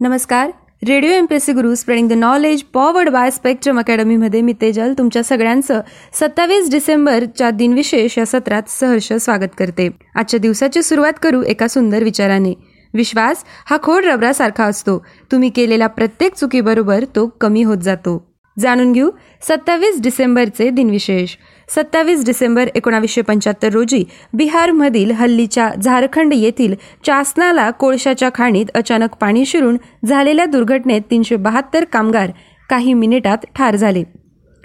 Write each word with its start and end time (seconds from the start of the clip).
नमस्कार. 0.00 0.50
Radio 0.88 1.10
M 1.10 1.26
P 1.26 1.34
S 1.34 1.44
C 1.44 1.52
Guru 1.52 1.74
spreading 1.74 2.08
the 2.08 2.12
knowledge 2.12 2.62
powered 2.62 3.08
by 3.08 3.30
Spectrum 3.30 3.78
अकॅडमीमध्ये 3.78 4.40
मी 4.40 4.52
तेजल 4.52 4.92
तुमच्या 4.98 5.22
सगळ्यांचं 5.22 5.80
सत्तावीस 6.12 6.70
डिसेंबरच्या 6.70 7.50
दिनविशेष 7.50 8.18
या 8.18 8.26
सत्रात 8.26 8.62
सहर्ष 8.68 9.12
स्वागत 9.12 9.56
करते. 9.58 9.88
आजच्या 10.14 10.40
दिवसाची 10.40 10.82
सुरुवात 10.82 11.12
करू 11.22 11.42
एका 11.42 11.68
सुंदर 11.68 12.04
विचाराने. 12.04 12.54
विश्वास 12.94 13.44
हा 13.70 13.76
खोड 13.82 14.04
रबरासारखा 14.04 14.64
असतो. 14.64 15.04
तुम्ही 15.32 15.50
केलेल्या 15.50 15.86
प्रत्येक 15.86 16.34
चुकीबरोबर 16.34 17.04
तो 17.04 17.26
कमी 17.40 17.62
होत 17.62 17.78
जातो. 17.78 18.35
जाणून 18.56 18.92
घेऊ. 18.92 19.10
सत्तावीस 19.48 20.00
डिसेंबरचे 20.02 20.68
दिनविशेष 20.70 21.36
सत्तावीस 21.68 22.24
डिसेंबर 22.26 22.68
एकोणावीसशे 22.74 23.20
पंच्याहत्तर 23.20 23.72
रोजी 23.72 24.02
बिहारमधील 24.32 25.10
हल्लीच्या 25.10 25.70
झारखंड 25.82 26.34
येथील 26.34 26.74
चासनाला 27.06 27.70
कोळशाच्या 27.70 28.28
खाणीत 28.34 28.66
अचानक 28.74 29.14
पाणी 29.20 29.44
शिरून 29.46 29.76
झालेल्या 30.06 30.44
दुर्घटनेत 30.44 31.00
तीनशे 31.10 31.36
बहात्तर 31.36 31.84
कामगार 31.84 32.30
काही 32.70 32.92
मिनिटात 32.94 33.46
ठार 33.56 33.76
झाले. 33.76 34.02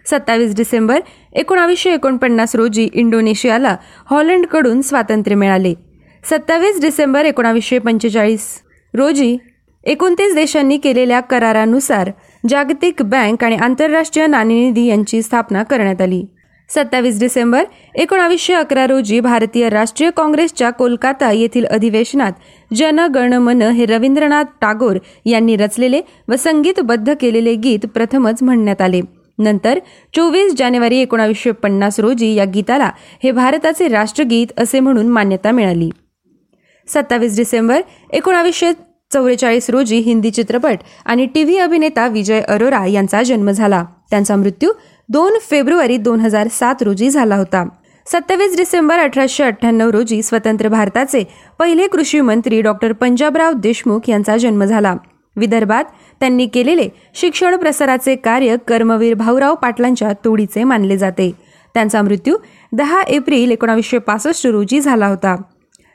सत्तावीस 0.05 0.55
डिसेंबर 0.55 0.99
एकोणावीसशे 1.33 1.93
एकोणपन्नास 1.93 2.55
रोजी 2.55 2.87
इंडोनेशियाला 2.93 3.75
हॉलंडकडून 4.09 4.81
स्वातंत्र्य 4.81 5.35
मिळाले. 5.35 5.73
सत्तावीस 6.23 6.81
डिसेंबर 6.81 7.25
एकोणावीसशे 7.25 7.79
पंचेचाळीस 7.79 8.47
रोजी 8.93 9.37
एकोणतीस 9.83 10.33
देशांनी 10.35 10.77
केलेल्या 10.77 11.19
करारानुसार 11.19 12.09
जागतिक 12.49 13.01
बँक 13.01 13.43
आणि 13.43 13.55
आंतरराष्ट्रीय 13.55 14.27
नाणेनिधी 14.27 14.85
यांची 14.85 15.21
स्थापना 15.21 15.63
करण्यात 15.63 16.01
आली. 16.01 16.23
सत्तावीस 16.69 17.19
डिसेंबर 17.19 17.63
एकोणावीसशे 17.95 18.53
अकरा 18.53 18.85
रोजी 18.87 19.19
भारतीय 19.19 19.69
राष्ट्रीय 19.69 20.09
काँग्रेसच्या 20.09 20.69
कोलकाता 20.69 21.31
येथील 21.31 21.65
अधिवेशनात 21.65 22.31
जन 22.71 22.99
गण 23.15 23.33
मन 23.33 23.61
हे 23.61 23.85
रवींद्रनाथ 23.85 24.45
टागोर 24.61 24.97
यांनी 25.25 25.55
रचलेले 25.55 26.01
व 26.27 26.35
संगीतबद्ध 26.35 27.13
केलेले 27.21 27.55
गीत 27.55 27.85
प्रथमच 27.85 28.43
म्हणण्यात 28.43 28.81
आले. 28.81 29.01
नंतर 29.39 29.79
चोवीस 30.15 30.53
जानेवारी 30.57 30.97
एकोणावीसशे 30.97 31.51
पन्नास 31.51 31.99
रोजी 31.99 32.33
या 32.35 32.45
गीताला 32.45 32.89
हे 33.23 33.31
भारताचे 33.31 33.87
राष्ट्रगीत 33.87 34.47
असे 34.57 34.79
म्हणून 34.79 35.07
मान्यता 35.07 35.51
मिळाली. 35.51 35.89
सत्तावीस 36.87 37.37
डिसेंबर 37.37 37.81
एकोणावीसशे 38.13 38.71
चौवेचाळीस 39.13 39.69
रोजी 39.69 39.97
हिंदी 39.97 40.31
चित्रपट 40.31 40.77
आणि 41.05 41.25
टी 41.25 41.43
व्ही 41.43 41.57
अभिनेता 41.57 42.07
विजय 42.07 42.41
अरोरा 42.41 42.85
यांचा 42.85 43.23
जन्म 43.23 43.51
झाला. 43.51 43.83
त्यांचा 44.09 44.35
मृत्यू 44.35 44.71
दोन 45.09 45.37
फेब्रुवारी 45.49 45.97
दोन 45.97 46.19
हजार 46.19 46.47
सात 46.51 46.81
रोजी 46.81 47.09
झाला 47.09 47.35
होता. 47.35 47.63
सत्तावीस 48.07 48.57
डिसेंबर 48.57 48.99
अठराशे 48.99 49.43
अठ्ठ्याण्णव 49.43 49.89
रोजी 49.89 50.21
स्वतंत्र 50.23 50.67
भारताचे 50.67 51.23
पहिले 51.59 51.87
कृषी 51.87 52.21
मंत्री 52.21 52.61
डॉक्टर 52.61 52.91
पंजाबराव 52.91 53.53
देशमुख 53.53 54.09
यांचा 54.09 54.37
जन्म 54.37 54.63
झाला. 54.63 54.95
विदर्भात 55.35 55.83
त्यांनी 56.19 56.45
केलेले 56.45 56.87
शिक्षण 57.15 57.55
प्रसाराचे 57.55 58.15
कार्य 58.15 58.55
कर्मवीर 58.67 59.13
भाऊराव 59.13 59.55
पाटलांच्या 59.55 60.11
तोडीचे 60.25 60.63
मानले 60.63 60.97
जाते. 60.97 61.31
त्यांचा 61.73 62.01
मृत्यू 62.01 62.37
दहा 62.71 63.01
एप्रिल 63.01 63.51
एकोणावीसशे 63.51 63.97
पासष्ट 63.97 64.47
रोजी 64.47 64.79
झाला 64.79 65.07
होता. 65.07 65.35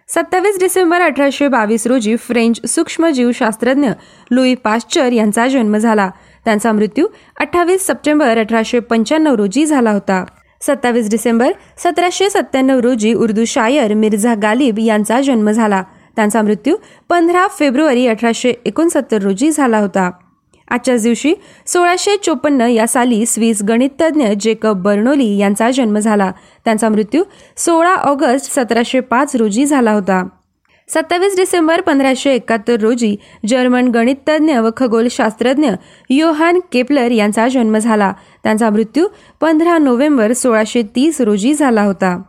सत्तावीस 0.08 0.58
डिसेंबर 0.58 1.00
अठराशे 1.00 1.48
बावीस 1.48 1.86
रोजी 1.86 2.16
फ्रेंच 2.16 2.60
सूक्ष्मजीवशास्त्रज्ञ 2.66 3.88
लुई 4.30 4.54
पाश्चर 4.54 5.12
यांचा 5.12 5.46
जन्म 5.48 5.76
झाला. 5.76 6.10
त्यांचा 6.44 6.72
मृत्यू 6.72 7.06
अठ्ठावीस 7.40 7.86
सप्टेंबर 7.86 8.38
अठराशे 8.38 8.80
पंच्याण्णव 8.80 9.34
रोजी 9.34 9.66
झाला 9.66 9.90
होता. 9.90 10.24
सत्तावीस 10.62 11.10
डिसेंबर 11.10 11.52
सतराशे 11.78 12.30
सत्त्याण्णव 12.30 12.80
रोजी 12.80 13.12
उर्दू 13.14 13.44
शायर 13.44 13.94
मिर्झा 13.94 14.34
गालिब 14.42 14.78
यांचा 14.78 15.20
जन्म 15.20 15.50
झाला. 15.50 15.82
त्यांचा 16.16 16.42
मृत्यू 16.42 16.76
पंधरा 17.08 17.46
फेब्रुवारी 17.58 18.06
अठराशे 18.06 18.54
एकोणसत्तर 18.64 19.22
रोजी 19.22 19.50
झाला 19.50 19.78
होता. 19.78 20.10
आजच्याच 20.68 21.02
दिवशी 21.02 21.34
सोळाशे 21.66 22.16
चोपन्न 22.16 22.60
या 22.60 22.86
साली 22.86 23.26
स्विस 23.26 23.62
गणिततज्ञ 23.62 24.26
जेकब 24.40 24.82
बर्नोली 24.82 25.36
यांचा 25.36 25.70
जन्म 25.70 25.98
झाला. 25.98 26.32
त्यांचा 26.64 26.88
मृत्यू 26.88 27.24
सोळा 27.56 27.94
ऑगस्ट 27.94 28.60
सतराशे 28.60 29.00
पाच 29.00 29.36
रोजी 29.36 29.66
झाला 29.66 29.92
होता. 29.92 30.28
सत्तावीस 30.88 31.36
डिसेंबर 31.36 31.80
पंधराशे 31.80 32.34
एकाहत्तर 32.34 32.80
रोजी 32.80 33.16
जर्मन 33.46 33.88
गणिततज्ञ 33.88 34.58
व 34.58 34.70
खगोलशास्त्रज्ञ 34.76 35.70
योहान 36.10 36.60
केपलर 36.72 37.10
यांचा 37.10 37.48
जन्म 37.48 37.78
झाला. 37.78 38.12
त्यांचा 38.42 38.70
मृत्यू 38.70 39.08
पंधरा 39.40 39.78
नोव्हेंबर 39.78 40.32
सोळाशे 40.32 40.82
तीस 40.96 41.20
रोजी 41.20 41.54
झाला 41.54 41.82
होता. 41.82 42.22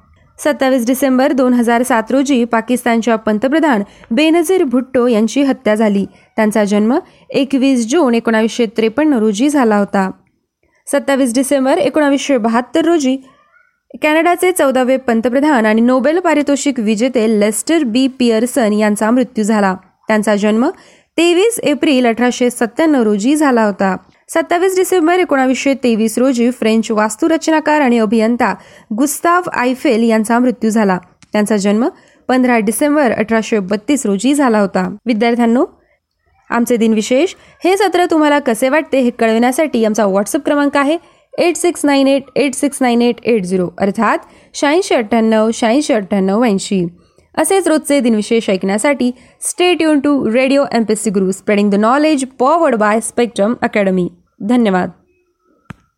सत्तावीस 0.44 0.86
डिसेंबर 0.86 1.32
दोन 1.32 1.54
हजार 1.54 1.84
सात 1.84 2.12
रोजी 2.12 2.44
पाकिस्तानच्या 2.44 3.16
पंतप्रधान 3.16 3.84
बेनझीर 4.12 4.64
भुट्टो 4.64 5.08
यांची 5.08 5.44
हत्या 5.44 5.76
झाली. 5.76 6.06
त्यांचा 6.36 6.64
जन्म 6.64 6.98
एकवीस 7.30 7.88
जून 7.88 8.16
एकोणावीसशे 8.16 8.66
त्रेपन्न 8.78 9.14
रोजी 9.14 9.50
झाला 9.50 9.78
होता. 9.78 10.10
सत्तावीस 10.88 11.34
डिसेंबर 11.36 11.78
एकोणावीसशे 11.78 12.38
बहात्तर 12.38 12.86
रोजी 12.86 13.18
कॅनडाचे 14.02 14.52
चौदावे 14.52 14.98
पंतप्रधान 14.98 15.66
आणि 15.66 15.82
नोबेल 15.82 16.20
पारितोषिक 16.20 16.80
विजेते 16.80 17.40
लेस्टर 17.40 17.84
बी. 17.84 18.08
पियर्सन 18.08 18.74
यांचा 18.74 19.12
मृत्यू 19.12 19.44
झाला. 19.44 19.76
त्यांचा 20.08 20.36
जन्म 20.36 20.70
तेवीस 21.18 21.60
एप्रिल 21.64 22.06
अठराशे 22.06 22.50
सत्त्याण्णव 22.50 23.04
रोजी 23.04 23.36
झाला 23.36 23.64
होता. 23.64 23.96
सत्तावीस 24.30 24.76
डिसेंबर 24.76 25.20
एकोणावीसशे 25.20 25.74
तेवीस 25.84 26.18
रोजी 26.18 26.50
फ्रेंच 26.52 26.90
वास्तुरचनाकार 26.92 27.82
आणि 27.82 27.98
अभियंता 28.00 28.54
गुस्ताव 28.98 29.50
आयफेल 29.54 30.04
यांचा 30.04 30.40
मृत्यू 30.40 30.70
झाला. 30.70 30.98
त्यांचा 31.34 31.58
जन्म 31.58 31.88
पंधरा 32.30 32.58
डिसेंबर 32.60 33.12
अठराशे 33.12 33.60
बत्तीस 33.60 34.06
रोजी 34.06 34.34
झाला 34.34 34.60
होता. 34.60 34.88
विद्यार्थ्यांनो 35.06 35.66
आमचे 36.50 36.76
दिनविशेष 36.78 37.36
हे 37.64 37.76
सत्र 37.78 38.06
तुम्हाला 38.12 38.40
कसे 38.40 38.70
वाटते 38.70 39.00
हे 39.02 39.10
कळविण्यासाठी 39.20 39.86
आमचा 39.86 40.06
व्हॉट्सअप 40.06 40.46
क्रमांक 40.46 40.78
आहे 40.78 40.98
eight 41.34 41.56
six 41.58 41.86
nine 41.86 42.08
eight 42.08 42.30
eight 42.36 42.56
six 42.56 42.78
nine 42.82 43.02
eight 43.02 43.16
eight 43.24 43.44
zero 43.44 43.70
अर्थात 43.80 44.18
शहाऐंशी 44.54 44.96
अठ्ठ्याण्णव 44.96 45.50
शहाऐंशी 45.54 45.94
अठ्ठ्याण्णव 45.94 46.44
ऐंशी. 46.46 46.86
असेच 47.38 47.68
रोजचे 47.68 48.00
दिनविशेष 48.00 48.50
ऐकण्यासाठी 48.50 49.12
stay 49.42 49.82
युन 49.82 50.00
to 50.00 50.34
radio 50.34 50.64
M 50.72 50.84
P 50.84 50.96
C 50.96 51.10
guru 51.10 51.32
spreading 51.32 51.70
the 51.72 51.76
knowledge 51.76 52.26
powered 52.40 52.76
by 52.76 53.00
Spectrum 53.02 53.54
academy 53.62 54.08
धन्यवाद. 54.40 54.90